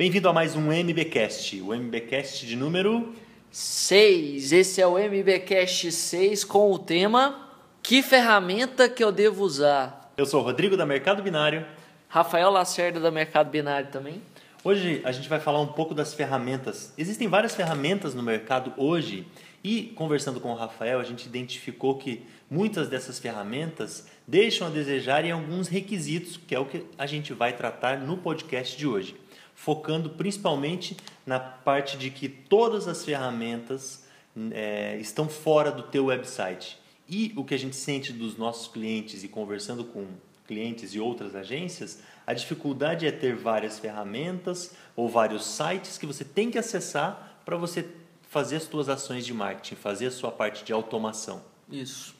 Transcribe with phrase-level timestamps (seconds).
[0.00, 3.14] Bem-vindo a mais um MBcast, o MBcast de número
[3.50, 4.50] 6.
[4.50, 7.50] Esse é o MBcast 6 com o tema
[7.82, 10.10] Que ferramenta que eu devo usar?
[10.16, 11.66] Eu sou o Rodrigo da Mercado Binário.
[12.08, 14.22] Rafael Lacerda da Mercado Binário também.
[14.64, 16.94] Hoje a gente vai falar um pouco das ferramentas.
[16.96, 19.26] Existem várias ferramentas no mercado hoje
[19.62, 25.26] e conversando com o Rafael, a gente identificou que muitas dessas ferramentas deixam a desejar
[25.26, 29.14] em alguns requisitos, que é o que a gente vai tratar no podcast de hoje,
[29.60, 30.96] focando principalmente
[31.26, 34.06] na parte de que todas as ferramentas
[34.52, 36.78] é, estão fora do teu website.
[37.06, 40.06] E o que a gente sente dos nossos clientes e conversando com
[40.46, 46.24] clientes e outras agências, a dificuldade é ter várias ferramentas ou vários sites que você
[46.24, 47.86] tem que acessar para você
[48.30, 51.42] fazer as suas ações de marketing, fazer a sua parte de automação.
[51.70, 52.16] Isso.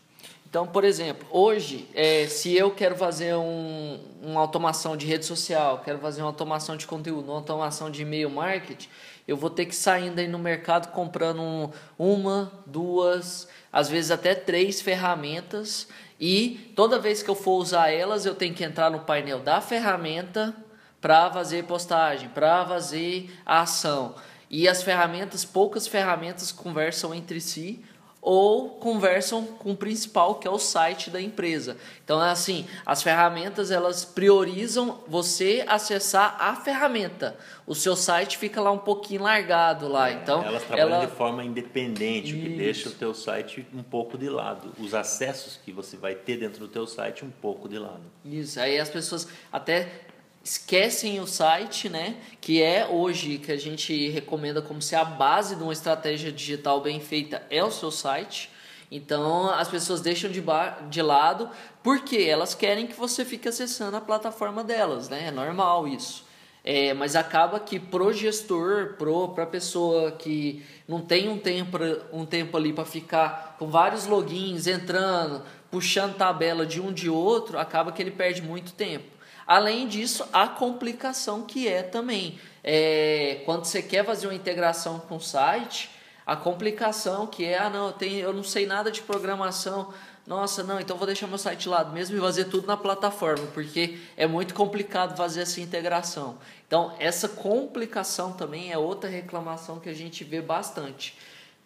[0.50, 5.80] Então, por exemplo, hoje, é, se eu quero fazer um, uma automação de rede social,
[5.84, 8.88] quero fazer uma automação de conteúdo, uma automação de e-mail marketing,
[9.28, 14.34] eu vou ter que sair aí no mercado comprando um, uma, duas, às vezes até
[14.34, 15.86] três ferramentas
[16.18, 19.60] e toda vez que eu for usar elas, eu tenho que entrar no painel da
[19.60, 20.52] ferramenta
[21.00, 24.16] para fazer postagem, para fazer a ação.
[24.50, 27.84] E as ferramentas, poucas ferramentas conversam entre si
[28.22, 31.76] ou conversam com o principal, que é o site da empresa.
[32.04, 37.36] Então, é assim, as ferramentas elas priorizam você acessar a ferramenta.
[37.66, 40.10] O seu site fica lá um pouquinho largado lá.
[40.10, 41.06] É, então, elas trabalham ela...
[41.06, 44.72] de forma independente, o que deixa o teu site um pouco de lado.
[44.78, 48.02] Os acessos que você vai ter dentro do teu site um pouco de lado.
[48.24, 48.60] Isso.
[48.60, 50.09] Aí as pessoas até
[50.42, 52.16] esquecem o site, né?
[52.40, 56.80] Que é hoje que a gente recomenda como ser a base de uma estratégia digital
[56.80, 58.50] bem feita é o seu site.
[58.90, 60.42] Então as pessoas deixam de,
[60.88, 61.48] de lado
[61.82, 65.28] porque elas querem que você fique acessando a plataforma delas, né?
[65.28, 66.28] É normal isso.
[66.62, 71.78] É, mas acaba que pro gestor, pro para pessoa que não tem um tempo
[72.12, 77.58] um tempo ali para ficar com vários logins entrando, puxando tabela de um de outro,
[77.58, 79.19] acaba que ele perde muito tempo.
[79.50, 82.38] Além disso, a complicação que é também.
[82.62, 85.90] É, quando você quer fazer uma integração com o site,
[86.24, 89.92] a complicação que é, ah não, eu, tenho, eu não sei nada de programação,
[90.24, 93.44] nossa, não, então vou deixar meu site de lado mesmo e fazer tudo na plataforma,
[93.48, 96.38] porque é muito complicado fazer essa integração.
[96.64, 101.18] Então, essa complicação também é outra reclamação que a gente vê bastante.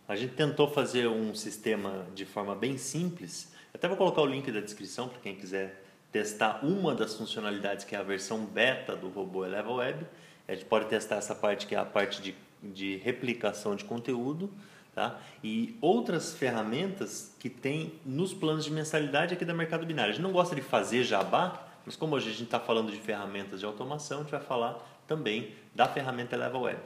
[0.08, 3.52] A gente tentou fazer um sistema de forma bem simples.
[3.74, 5.83] Até vou colocar o link da descrição para quem quiser
[6.14, 10.06] testar uma das funcionalidades que é a versão beta do robô Eleva Web.
[10.46, 14.48] A gente pode testar essa parte que é a parte de, de replicação de conteúdo.
[14.94, 15.18] Tá?
[15.42, 20.12] E outras ferramentas que tem nos planos de mensalidade aqui da Mercado Binário.
[20.12, 22.98] A gente não gosta de fazer jabá, mas como hoje a gente está falando de
[23.00, 26.78] ferramentas de automação, a gente vai falar também da ferramenta Eleva Web.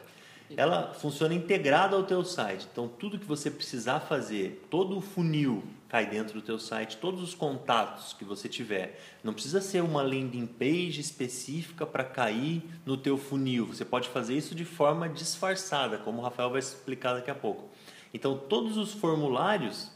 [0.57, 2.67] Ela funciona integrada ao teu site.
[2.71, 7.23] Então, tudo que você precisar fazer, todo o funil cai dentro do teu site, todos
[7.23, 9.01] os contatos que você tiver.
[9.25, 13.67] Não precisa ser uma landing page específica para cair no teu funil.
[13.67, 17.69] Você pode fazer isso de forma disfarçada, como o Rafael vai explicar daqui a pouco.
[18.13, 19.91] Então, todos os formulários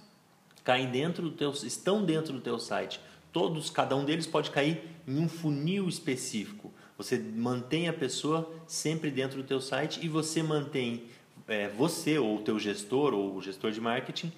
[0.64, 3.00] caem dentro do teu, estão dentro do teu site.
[3.32, 6.71] Todos, cada um deles pode cair em um funil específico.
[7.02, 11.04] Você mantém a pessoa sempre dentro do teu site e você mantém
[11.48, 14.32] é, você ou o teu gestor ou o gestor de marketing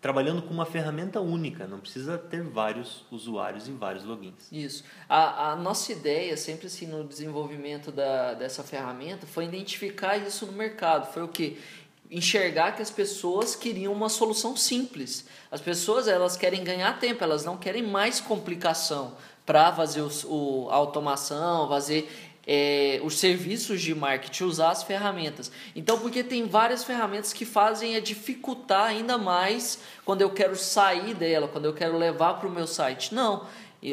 [0.00, 4.52] trabalhando com uma ferramenta única, não precisa ter vários usuários e vários logins.
[4.52, 4.84] Isso.
[5.08, 10.52] A, a nossa ideia, sempre assim, no desenvolvimento da, dessa ferramenta, foi identificar isso no
[10.52, 11.12] mercado.
[11.12, 11.58] Foi o que?
[12.10, 15.26] Enxergar que as pessoas queriam uma solução simples.
[15.50, 20.74] As pessoas elas querem ganhar tempo, elas não querem mais complicação para fazer o, a
[20.74, 22.08] automação, fazer
[22.46, 25.50] é, os serviços de marketing, usar as ferramentas.
[25.74, 31.14] Então, porque tem várias ferramentas que fazem a dificultar ainda mais quando eu quero sair
[31.14, 33.12] dela, quando eu quero levar para o meu site.
[33.14, 33.46] Não,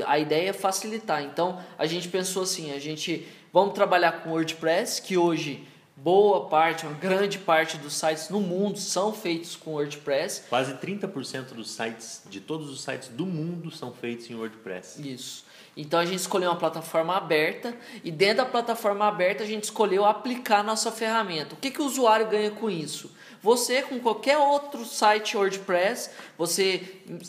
[0.05, 1.23] a ideia é facilitar.
[1.23, 5.67] Então, a gente pensou assim, a gente vamos trabalhar com WordPress, que hoje
[6.03, 10.43] boa parte, uma grande parte dos sites no mundo são feitos com WordPress.
[10.49, 15.01] Quase 30% dos sites, de todos os sites do mundo, são feitos em WordPress.
[15.01, 15.45] Isso.
[15.75, 20.05] Então a gente escolheu uma plataforma aberta e dentro da plataforma aberta a gente escolheu
[20.05, 21.55] aplicar a nossa ferramenta.
[21.55, 23.09] O que, que o usuário ganha com isso?
[23.41, 26.79] Você, com qualquer outro site WordPress, você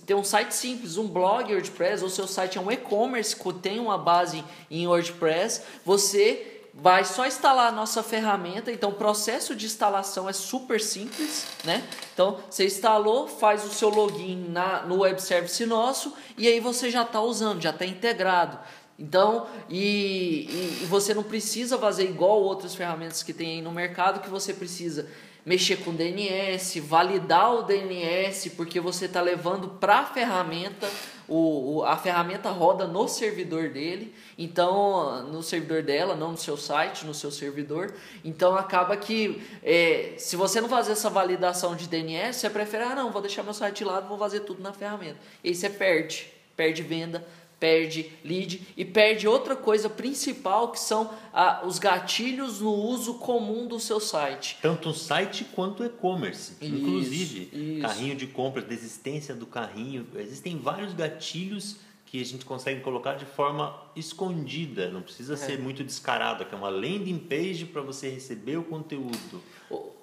[0.04, 3.80] tem um site simples, um blog WordPress, ou seu site é um e-commerce que tem
[3.80, 9.66] uma base em WordPress, você vai só instalar a nossa ferramenta, então o processo de
[9.66, 11.84] instalação é super simples, né?
[12.12, 16.90] Então você instalou, faz o seu login na, no web service nosso e aí você
[16.90, 18.58] já está usando, já está integrado.
[18.98, 24.20] Então, e, e, você não precisa fazer igual outras ferramentas que tem aí no mercado,
[24.20, 25.08] que você precisa
[25.44, 30.88] mexer com DNS, validar o DNS, porque você está levando para a ferramenta,
[31.28, 37.04] o, a ferramenta roda no servidor dele, então no servidor dela, não no seu site,
[37.04, 37.94] no seu servidor.
[38.24, 42.94] Então acaba que é, se você não fazer essa validação de DNS, você prefere, ah
[42.94, 45.18] não, vou deixar meu site de lado, vou fazer tudo na ferramenta.
[45.42, 47.26] E aí você perde, perde venda,
[47.58, 53.66] perde lead e perde outra coisa principal que são ah, os gatilhos no uso comum
[53.66, 54.58] do seu site.
[54.60, 56.54] Tanto o site quanto o e-commerce.
[56.60, 57.82] Inclusive, isso.
[57.82, 60.06] carrinho de compra, desistência do carrinho.
[60.16, 65.36] Existem vários gatilhos que a gente consegue colocar de forma escondida, não precisa é.
[65.36, 69.42] ser muito descarado, que é uma landing page para você receber o conteúdo.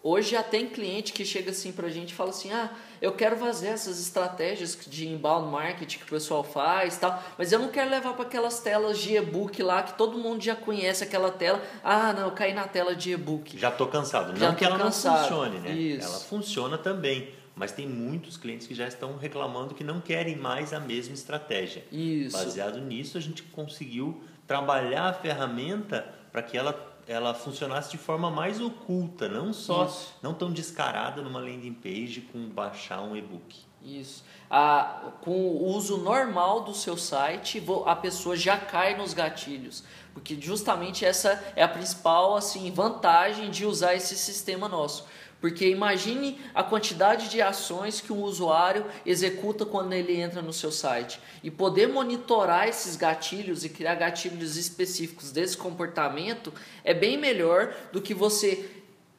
[0.03, 3.11] Hoje já tem cliente que chega assim para a gente e fala assim: ah, eu
[3.13, 7.69] quero fazer essas estratégias de inbound marketing que o pessoal faz tal, mas eu não
[7.69, 11.61] quero levar para aquelas telas de e-book lá que todo mundo já conhece aquela tela.
[11.83, 13.59] Ah, não, eu caí na tela de e-book.
[13.59, 14.35] Já estou cansado.
[14.37, 15.13] Já não que ela cansado.
[15.13, 15.71] não funcione, né?
[15.71, 16.07] Isso.
[16.07, 20.73] Ela funciona também mas tem muitos clientes que já estão reclamando que não querem mais
[20.73, 21.83] a mesma estratégia.
[21.91, 22.35] Isso.
[22.35, 26.73] Baseado nisso, a gente conseguiu trabalhar a ferramenta para que ela,
[27.11, 30.13] ela funcionasse de forma mais oculta, não só Isso.
[30.21, 33.59] não tão descarada numa landing page com baixar um e-book.
[33.83, 34.23] Isso.
[34.49, 39.83] A, com o uso normal do seu site, a pessoa já cai nos gatilhos.
[40.13, 45.05] Porque justamente essa é a principal assim, vantagem de usar esse sistema nosso.
[45.41, 50.71] Porque imagine a quantidade de ações que um usuário executa quando ele entra no seu
[50.71, 51.19] site.
[51.43, 56.53] E poder monitorar esses gatilhos e criar gatilhos específicos desse comportamento
[56.83, 58.69] é bem melhor do que você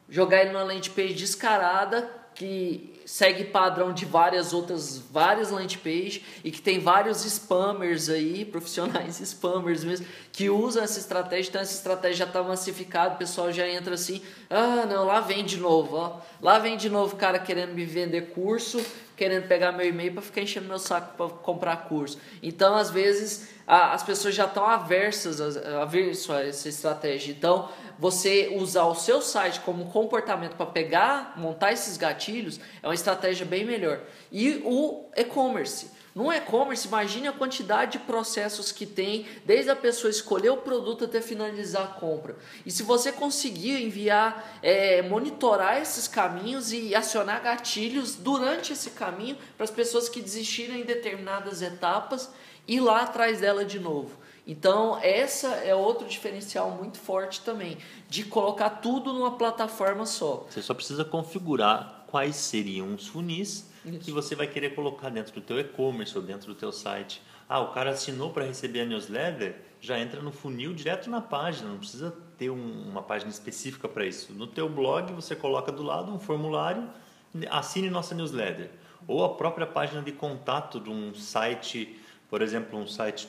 [0.09, 6.23] jogar ele numa landing page descarada que segue padrão de várias outras, várias landing page
[6.43, 11.75] e que tem vários spammers aí, profissionais spammers mesmo, que usam essa estratégia, então essa
[11.75, 15.97] estratégia já está massificada, o pessoal já entra assim, ah não, lá vem de novo,
[15.97, 18.83] ó, lá vem de novo o cara querendo me vender curso,
[19.15, 22.17] querendo pegar meu e-mail para ficar enchendo meu saco para comprar curso.
[22.41, 27.31] Então, às vezes, a, as pessoas já estão aversas a, a essa estratégia.
[27.31, 32.93] Então, você usar o seu site como comportamento para pegar, montar esses gatilhos, é uma
[32.93, 34.01] estratégia bem melhor.
[34.31, 35.92] E o e-commerce.
[36.15, 41.05] No e-commerce, imagine a quantidade de processos que tem, desde a pessoa escolher o produto
[41.05, 42.35] até finalizar a compra.
[42.63, 49.37] E se você conseguir enviar, é, monitorar esses caminhos e acionar gatilhos durante esse caminho
[49.57, 52.29] para as pessoas que desistiram em determinadas etapas,
[52.67, 54.11] ir lá atrás dela de novo.
[54.45, 57.77] Então, essa é outro diferencial muito forte também,
[58.09, 60.45] de colocar tudo numa plataforma só.
[60.49, 63.97] Você só precisa configurar quais seriam os funis Isso.
[63.97, 67.19] que você vai querer colocar dentro do teu e-commerce ou dentro do teu site.
[67.49, 71.69] Ah, o cara assinou para receber a newsletter, já entra no funil direto na página,
[71.69, 74.31] não precisa ter um, uma página específica para isso.
[74.31, 76.87] No teu blog, você coloca do lado um formulário,
[77.49, 78.69] assine nossa newsletter.
[79.07, 81.99] Ou a própria página de contato de um site,
[82.29, 83.27] por exemplo, um site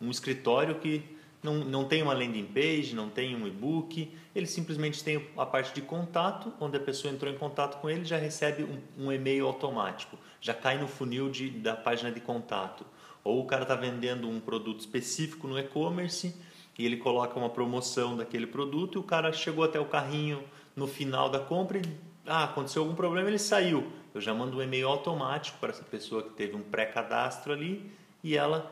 [0.00, 1.02] um escritório que
[1.42, 5.74] não, não tem uma landing page, não tem um e-book, ele simplesmente tem a parte
[5.74, 9.46] de contato, onde a pessoa entrou em contato com ele já recebe um, um e-mail
[9.46, 12.84] automático, já cai no funil de, da página de contato.
[13.24, 16.34] Ou o cara está vendendo um produto específico no e-commerce
[16.78, 20.42] e ele coloca uma promoção daquele produto e o cara chegou até o carrinho
[20.74, 21.82] no final da compra e
[22.26, 23.90] ah, aconteceu algum problema, ele saiu.
[24.14, 27.90] Eu já mando um e-mail automático para essa pessoa que teve um pré-cadastro ali
[28.22, 28.70] e ela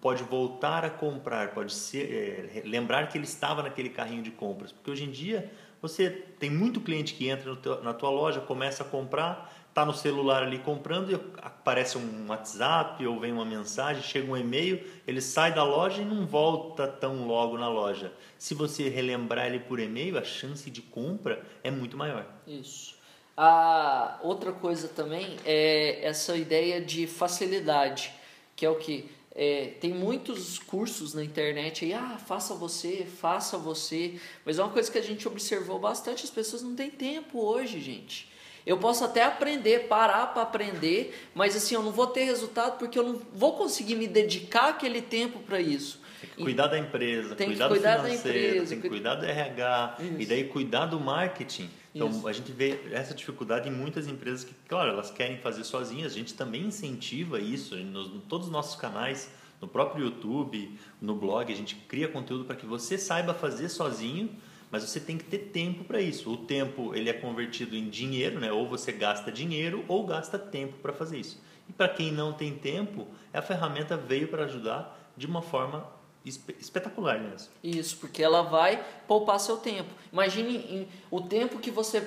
[0.00, 4.72] pode voltar a comprar, pode ser, é, lembrar que ele estava naquele carrinho de compras.
[4.72, 8.82] Porque hoje em dia você tem muito cliente que entra teu, na tua loja, começa
[8.82, 14.02] a comprar, está no celular ali comprando e aparece um WhatsApp ou vem uma mensagem,
[14.02, 18.12] chega um e-mail, ele sai da loja e não volta tão logo na loja.
[18.36, 22.26] Se você relembrar ele por e-mail, a chance de compra é muito maior.
[22.46, 22.98] Isso.
[23.36, 28.12] A outra coisa também é essa ideia de facilidade,
[28.56, 29.08] que é o que
[29.40, 34.18] é, tem muitos cursos na internet aí, ah, faça você, faça você.
[34.44, 37.80] Mas é uma coisa que a gente observou bastante, as pessoas não têm tempo hoje,
[37.80, 38.28] gente.
[38.66, 42.98] Eu posso até aprender, parar para aprender, mas assim, eu não vou ter resultado porque
[42.98, 46.00] eu não vou conseguir me dedicar aquele tempo para isso.
[46.20, 49.14] Tem que cuidar da empresa, tem cuidar, cuidar do financeiro, da empresa, tem que cuidar
[49.14, 50.14] do RH isso.
[50.18, 51.70] e daí cuidar do marketing.
[51.94, 52.28] Então isso.
[52.28, 56.12] a gente vê essa dificuldade em muitas empresas que, claro, elas querem fazer sozinhas.
[56.12, 61.52] A gente também incentiva isso nos todos os nossos canais, no próprio YouTube, no blog.
[61.52, 64.30] A gente cria conteúdo para que você saiba fazer sozinho,
[64.70, 66.32] mas você tem que ter tempo para isso.
[66.32, 68.52] O tempo ele é convertido em dinheiro, né?
[68.52, 71.40] Ou você gasta dinheiro ou gasta tempo para fazer isso.
[71.68, 75.97] E para quem não tem tempo, a ferramenta veio para ajudar de uma forma
[76.28, 77.48] espetacular mesmo.
[77.62, 79.88] Isso, porque ela vai poupar seu tempo.
[80.12, 82.00] Imagine o tempo que você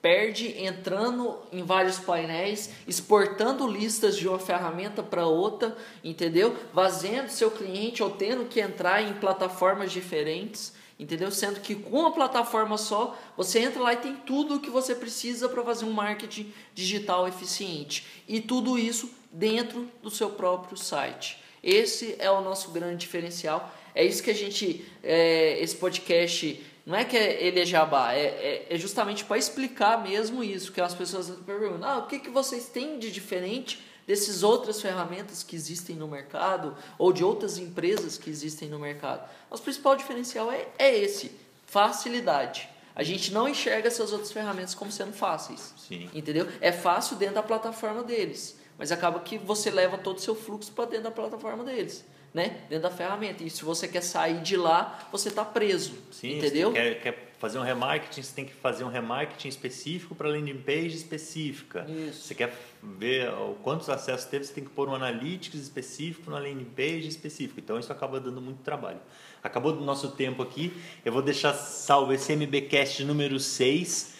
[0.00, 6.56] perde entrando em vários painéis, exportando listas de uma ferramenta para outra, entendeu?
[6.72, 11.30] Vazando seu cliente ou tendo que entrar em plataformas diferentes, entendeu?
[11.30, 14.94] Sendo que com uma plataforma só, você entra lá e tem tudo o que você
[14.94, 18.06] precisa para fazer um marketing digital eficiente.
[18.28, 21.42] E tudo isso dentro do seu próprio site.
[21.62, 23.74] Esse é o nosso grande diferencial.
[23.94, 28.24] É isso que a gente, é, esse podcast não é que ele é jabá, é,
[28.24, 32.30] é, é justamente para explicar mesmo isso, que as pessoas perguntam, ah, o que, que
[32.30, 38.16] vocês têm de diferente dessas outras ferramentas que existem no mercado ou de outras empresas
[38.16, 39.28] que existem no mercado?
[39.50, 41.32] Nosso principal diferencial é, é esse,
[41.66, 42.66] facilidade.
[42.96, 45.74] A gente não enxerga essas outras ferramentas como sendo fáceis.
[45.76, 46.08] Sim.
[46.14, 46.48] Entendeu?
[46.58, 50.72] É fácil dentro da plataforma deles, mas acaba que você leva todo o seu fluxo
[50.72, 52.58] para dentro da plataforma deles né?
[52.68, 53.42] Dentro da ferramenta.
[53.42, 55.94] E se você quer sair de lá, você está preso.
[56.10, 56.70] Sim, entendeu?
[56.70, 60.58] Você quer, quer, fazer um remarketing, você tem que fazer um remarketing específico para landing
[60.58, 61.86] page específica.
[61.88, 62.22] Isso.
[62.24, 63.30] Você quer ver
[63.62, 67.60] quantos acessos teve, você tem que pôr um analytics específico na landing page específico.
[67.60, 68.98] Então isso acaba dando muito trabalho.
[69.40, 70.72] Acabou do nosso tempo aqui.
[71.04, 74.17] Eu vou deixar salvo esse MBcast número 6.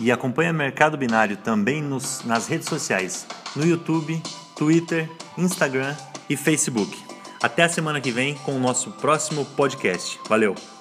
[0.00, 4.20] E acompanha Mercado Binário também nos, nas redes sociais, no YouTube,
[4.56, 5.94] Twitter, Instagram
[6.28, 6.96] e Facebook.
[7.42, 10.18] Até a semana que vem com o nosso próximo podcast.
[10.28, 10.79] Valeu!